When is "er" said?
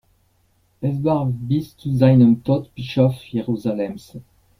0.81-1.03